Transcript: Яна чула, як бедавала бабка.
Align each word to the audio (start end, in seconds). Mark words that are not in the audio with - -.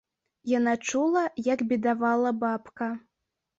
Яна 0.51 0.73
чула, 0.91 1.23
як 1.49 1.63
бедавала 1.73 2.35
бабка. 2.47 2.91